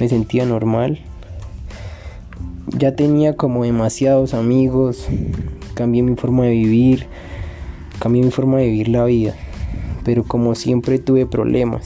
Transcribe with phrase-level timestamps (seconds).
[0.00, 1.00] me sentía normal.
[2.76, 5.06] Ya tenía como demasiados amigos,
[5.74, 7.06] cambié mi forma de vivir,
[7.98, 9.34] cambié mi forma de vivir la vida,
[10.04, 11.84] pero como siempre tuve problemas.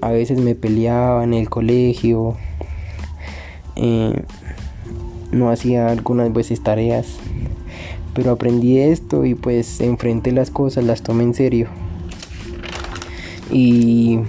[0.00, 2.36] A veces me peleaba en el colegio,
[3.76, 4.22] eh,
[5.32, 7.18] no hacía algunas veces tareas,
[8.14, 11.68] pero aprendí esto y pues enfrenté las cosas, las tomé en serio.
[13.52, 14.20] Y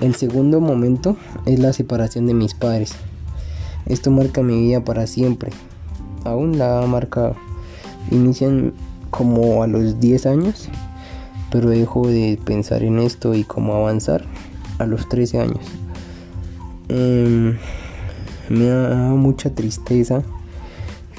[0.00, 1.16] el segundo momento
[1.46, 2.92] es la separación de mis padres.
[3.86, 5.50] Esto marca mi vida para siempre.
[6.24, 7.32] Aún la marca
[8.10, 8.72] inician
[9.10, 10.68] como a los 10 años,
[11.50, 14.24] pero dejo de pensar en esto y cómo avanzar
[14.78, 15.66] a los 13 años.
[16.88, 17.56] Em,
[18.48, 20.22] me da mucha tristeza,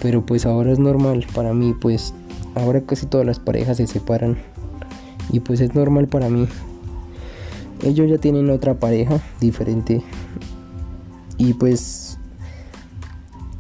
[0.02, 2.14] pero pues ahora es normal para mí, pues
[2.56, 4.38] ahora casi todas las parejas se separan
[5.32, 6.48] y pues es normal para mí.
[7.84, 10.02] Ellos ya tienen otra pareja diferente
[11.38, 12.18] y pues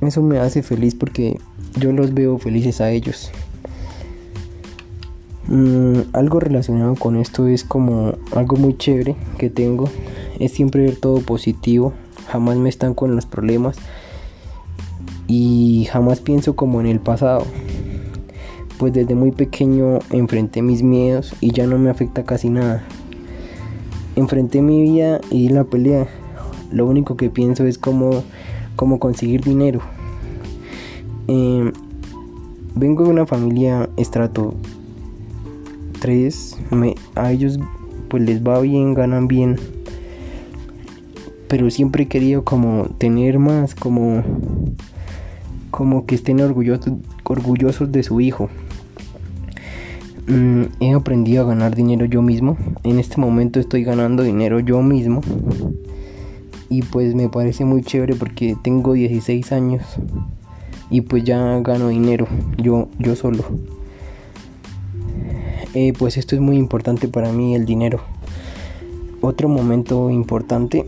[0.01, 1.39] eso me hace feliz porque
[1.79, 3.31] yo los veo felices a ellos.
[5.47, 9.89] Mm, algo relacionado con esto es como algo muy chévere que tengo.
[10.39, 11.93] Es siempre ver todo positivo.
[12.27, 13.77] Jamás me están con los problemas.
[15.27, 17.45] Y jamás pienso como en el pasado.
[18.77, 22.83] Pues desde muy pequeño enfrenté mis miedos y ya no me afecta casi nada.
[24.19, 26.05] Enfrenté mi vida y la pelea.
[26.73, 28.21] Lo único que pienso es cómo,
[28.75, 29.79] cómo conseguir dinero.
[31.27, 31.71] Em,
[32.75, 34.55] vengo de una familia estrato
[36.01, 36.57] 3.
[37.15, 37.59] a ellos
[38.09, 39.55] pues les va bien, ganan bien.
[41.47, 44.21] Pero siempre he querido como tener más, como,
[45.71, 48.49] como que estén orgullosos, orgullosos de su hijo.
[50.30, 52.55] Mm, he aprendido a ganar dinero yo mismo.
[52.83, 55.21] En este momento estoy ganando dinero yo mismo.
[56.69, 59.81] Y pues me parece muy chévere porque tengo 16 años.
[60.92, 62.27] Y pues ya gano dinero
[62.58, 63.43] yo, yo solo.
[65.73, 67.99] Eh, pues esto es muy importante para mí, el dinero.
[69.21, 70.86] Otro momento importante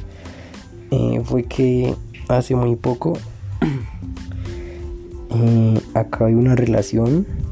[0.90, 1.94] eh, fue que
[2.28, 3.14] hace muy poco
[5.30, 7.45] eh, acabé una relación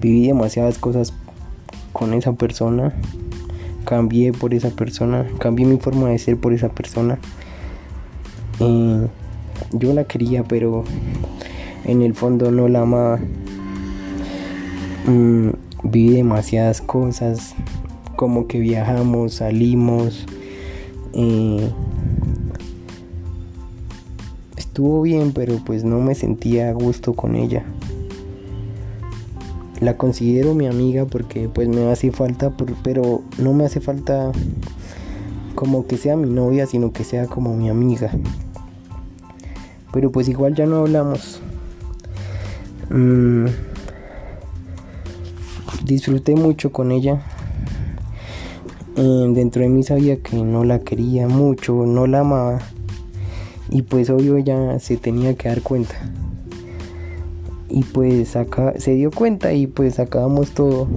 [0.00, 1.12] viví demasiadas cosas
[1.92, 2.94] con esa persona,
[3.84, 7.18] cambié por esa persona, cambié mi forma de ser por esa persona.
[8.58, 10.84] yo la quería, pero
[11.84, 13.18] en el fondo no la amaba.
[15.06, 15.50] Mm,
[15.84, 17.54] viví demasiadas cosas,
[18.16, 20.26] como que viajamos, salimos.
[24.56, 27.64] estuvo bien, pero pues no me sentía a gusto con ella
[29.80, 32.52] la considero mi amiga porque pues me hace falta,
[32.82, 34.30] pero no me hace falta
[35.54, 38.10] como que sea mi novia, sino que sea como mi amiga.
[39.92, 41.40] Pero pues igual ya no hablamos.
[42.90, 43.46] Mm,
[45.84, 47.22] disfruté mucho con ella.
[48.96, 52.58] Eh, dentro de mí sabía que no la quería mucho, no la amaba.
[53.70, 55.94] Y pues obvio ella se tenía que dar cuenta
[57.70, 60.88] y pues acá se dio cuenta y pues acabamos todo.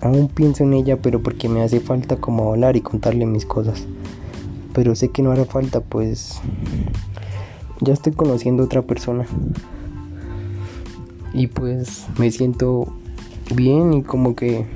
[0.00, 3.86] Aún pienso en ella pero porque me hace falta como hablar y contarle mis cosas.
[4.72, 6.40] Pero sé que no hará falta pues
[7.80, 9.26] ya estoy conociendo a otra persona.
[11.32, 12.92] Y pues me siento
[13.54, 14.66] bien y como que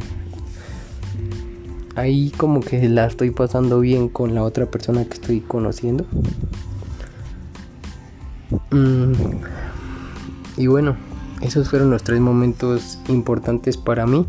[1.97, 6.05] ahí como que la estoy pasando bien con la otra persona que estoy conociendo.
[8.71, 9.13] Mm,
[10.57, 10.97] y bueno,
[11.41, 14.27] esos fueron los tres momentos importantes para mí.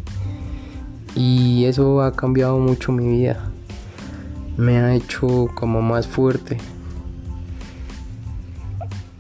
[1.16, 3.52] Y eso ha cambiado mucho mi vida.
[4.58, 6.58] Me ha hecho como más fuerte.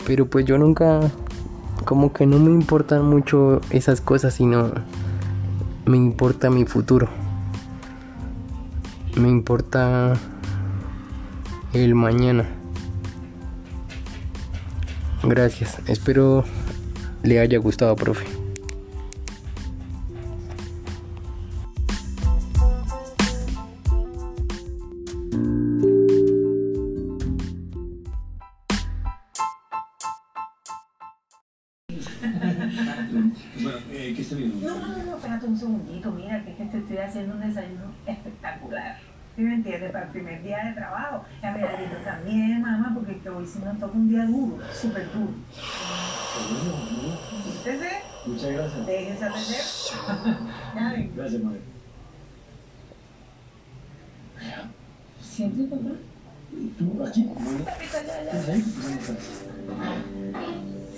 [0.05, 1.11] Pero pues yo nunca,
[1.85, 4.71] como que no me importan mucho esas cosas, sino
[5.85, 7.07] me importa mi futuro.
[9.15, 10.13] Me importa
[11.71, 12.45] el mañana.
[15.23, 15.79] Gracias.
[15.87, 16.43] Espero
[17.25, 18.25] le haya gustado, profe.
[33.61, 34.67] Bueno, eh, ¿qué está viendo?
[34.67, 37.93] No, no, no, espérate un segundito, mira, que es que te estoy haciendo un desayuno
[38.05, 38.99] espectacular.
[39.35, 39.91] ¿Sí me entiendes?
[39.91, 41.25] Para el primer día de trabajo.
[41.41, 41.61] A mi
[42.05, 45.33] también, mamá, porque hoy sí nos toca un día duro, súper duro.
[48.25, 48.85] Muchas gracias.
[48.87, 49.61] Déjense atender.
[51.15, 51.59] gracias, madre.
[55.21, 55.91] ¿Sientes, papá?
[56.77, 57.29] ¿Tú aquí?
[57.81, 58.63] ¿Estás ahí?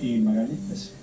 [0.01, 0.59] ¿Y Magali?
[0.67, 0.93] Pues,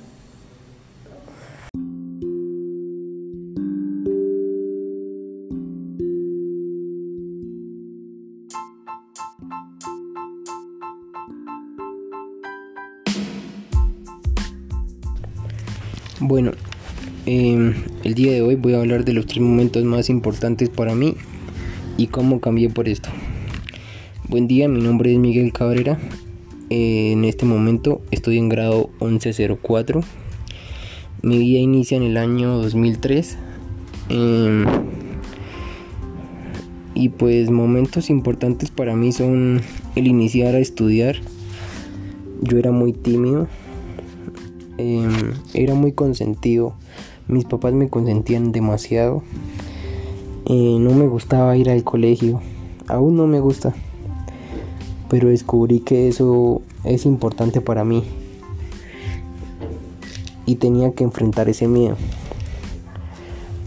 [16.34, 16.50] Bueno,
[17.26, 20.96] em, el día de hoy voy a hablar de los tres momentos más importantes para
[20.96, 21.14] mí
[21.96, 23.08] y cómo cambié por esto.
[24.28, 25.96] Buen día, mi nombre es Miguel Cabrera.
[26.70, 30.00] Eh, en este momento estoy en grado 1104.
[31.22, 33.38] Mi vida inicia en el año 2003.
[34.08, 34.64] Em,
[36.96, 39.60] y pues momentos importantes para mí son
[39.94, 41.14] el iniciar a estudiar.
[42.42, 43.46] Yo era muy tímido
[44.76, 46.74] Em, era muy consentido.
[47.28, 49.22] Mis papás me consentían demasiado.
[50.46, 52.40] Eh, no me gustaba ir al colegio.
[52.88, 53.72] Aún no me gusta.
[55.08, 58.02] Pero descubrí que eso es importante para mí.
[60.44, 61.96] Y tenía que enfrentar ese miedo.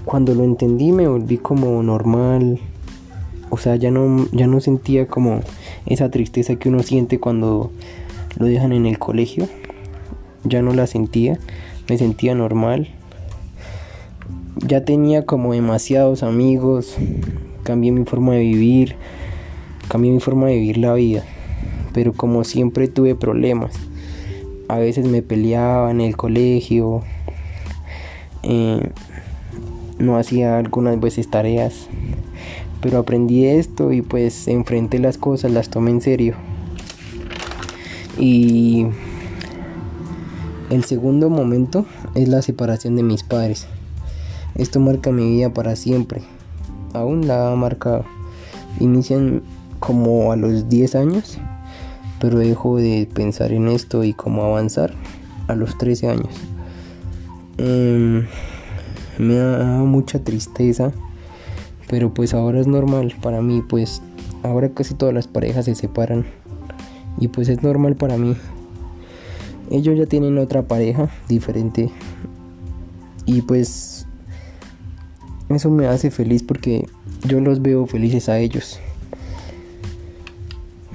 [0.03, 2.59] Cuando lo entendí me volví como normal.
[3.49, 5.39] O sea, ya no, ya no sentía como
[5.85, 7.71] esa tristeza que uno siente cuando
[8.37, 9.47] lo dejan en el colegio
[10.43, 11.39] ya no la sentía,
[11.89, 12.89] me sentía normal.
[14.65, 16.95] Ya tenía como demasiados amigos,
[17.63, 18.95] cambié mi forma de vivir,
[19.87, 21.23] cambié mi forma de vivir la vida,
[21.93, 23.73] pero como siempre tuve problemas.
[24.67, 27.01] A veces me peleaba en el colegio,
[28.43, 28.89] eh,
[29.99, 31.87] no hacía algunas veces tareas,
[32.81, 36.35] pero aprendí esto y pues enfrenté las cosas, las tomé en serio.
[38.19, 38.87] Y
[40.69, 41.85] el segundo momento
[42.15, 43.67] es la separación de mis padres.
[44.55, 46.21] Esto marca mi vida para siempre.
[46.93, 48.03] Aún la marca
[48.79, 49.43] inician
[49.79, 51.37] como a los 10 años,
[52.19, 54.93] pero dejo de pensar en esto y cómo avanzar
[55.47, 56.35] a los 13 años.
[57.57, 58.25] Em,
[59.17, 60.91] me da mucha tristeza,
[61.87, 64.01] pero pues ahora es normal para mí, pues
[64.43, 66.25] ahora casi todas las parejas se separan
[67.19, 68.35] y pues es normal para mí
[69.69, 71.89] ellos ya tienen otra pareja diferente
[73.25, 74.07] y pues
[75.49, 76.87] eso me hace feliz porque
[77.27, 78.79] yo los veo felices a ellos.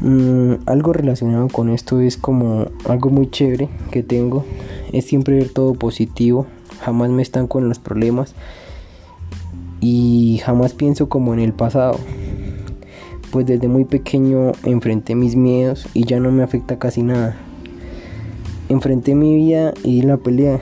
[0.01, 4.45] Mm, algo relacionado con esto es como algo muy chévere que tengo.
[4.93, 6.47] Es siempre ver todo positivo.
[6.81, 8.35] Jamás me están con los problemas.
[9.81, 11.99] Y jamás pienso como en el pasado.
[13.31, 17.37] Pues desde muy pequeño enfrenté mis miedos y ya no me afecta casi nada
[18.73, 20.61] enfrenté mi vida y la pelea.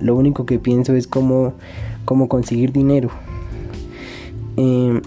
[0.00, 1.54] Lo único que pienso es cómo,
[2.04, 3.10] cómo conseguir dinero.
[4.56, 5.00] Em,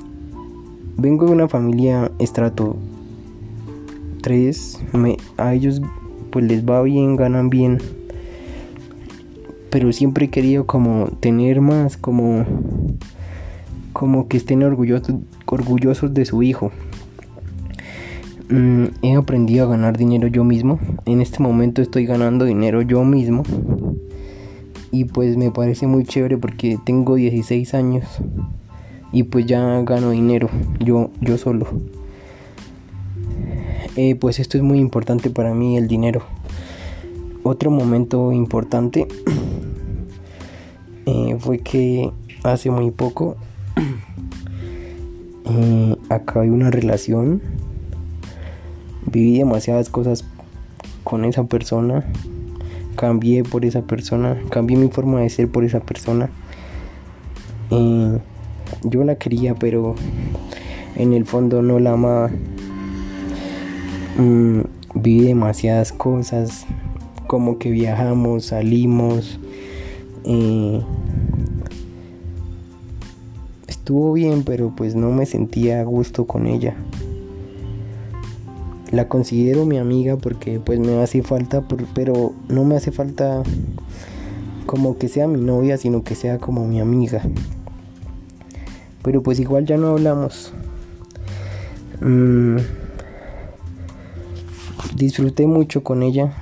[0.98, 2.76] vengo de una familia estrato
[4.22, 4.80] 3.
[5.38, 5.82] a ellos
[6.32, 7.80] pues les va bien, ganan bien.
[9.70, 12.46] Pero siempre he querido como tener más, como,
[13.94, 15.16] como que estén orgullosos,
[15.46, 16.72] orgullosos de su hijo.
[18.52, 20.78] Mm, he aprendido a ganar dinero yo mismo.
[21.06, 23.44] En este momento estoy ganando dinero yo mismo.
[24.92, 28.04] Y pues me parece muy chévere porque tengo 16 años.
[29.14, 31.66] Y pues ya gano dinero yo, yo solo.
[33.96, 36.22] Eh, pues esto es muy importante para mí, el dinero.
[37.44, 39.08] Otro momento importante
[41.06, 42.12] eh, fue que
[42.44, 43.38] hace muy poco
[45.46, 47.61] eh, acabé una relación
[49.12, 50.24] viví demasiadas cosas
[51.04, 52.06] con esa persona,
[52.96, 56.30] cambié por esa persona, cambié mi forma de ser por esa persona.
[57.70, 59.96] yo la quería, pero
[60.96, 62.30] en el fondo no la amaba.
[64.18, 64.62] Mm,
[64.96, 66.66] viví demasiadas cosas,
[67.28, 69.40] como que viajamos, salimos.
[73.68, 76.76] estuvo bien, pero pues no me sentía a gusto con ella
[78.92, 83.42] la considero mi amiga porque pues me hace falta, pero no me hace falta
[84.66, 87.22] como que sea mi novia, sino que sea como mi amiga.
[89.02, 90.54] Pero pues igual ya no hablamos.
[92.02, 92.58] Mm,
[94.96, 96.34] disfruté mucho con ella.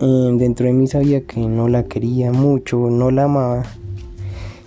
[0.00, 3.62] Eh, dentro de mí sabía que no la quería mucho, no la amaba.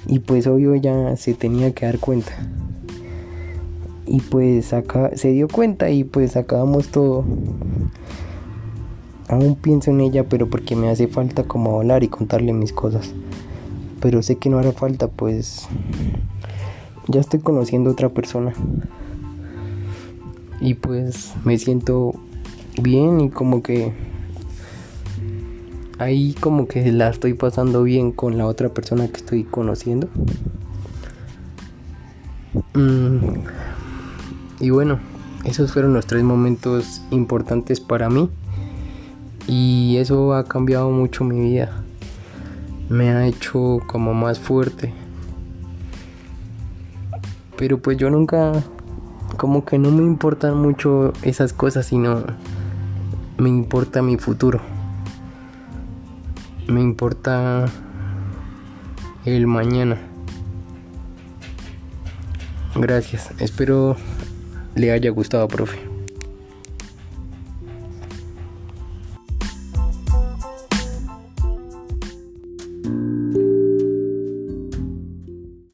[0.07, 2.33] Y pues obvio ya se tenía que dar cuenta
[4.07, 7.25] y pues acá se dio cuenta y pues acabamos todo.
[9.27, 13.13] Aún pienso en ella pero porque me hace falta como hablar y contarle mis cosas.
[13.99, 15.67] Pero sé que no hará falta pues
[17.07, 18.53] ya estoy conociendo a otra persona.
[20.59, 22.13] Y pues me siento
[22.81, 23.93] bien y como que
[25.99, 30.07] ahí como que la estoy pasando bien con la otra persona que estoy conociendo.
[32.73, 33.45] Mm,
[34.59, 34.99] y bueno,
[35.43, 38.29] esos fueron los tres momentos importantes para mí
[39.47, 41.83] y eso ha cambiado mucho mi vida.
[42.89, 44.93] Me ha hecho como más fuerte.
[47.57, 48.63] Pero pues yo nunca
[49.37, 52.23] como que no me importan mucho esas cosas, sino
[53.37, 54.59] me importa mi futuro.
[56.67, 57.65] Me importa
[59.25, 59.97] el mañana.
[62.75, 63.31] Gracias.
[63.39, 63.95] Espero
[64.77, 65.86] le haya gustado, profe.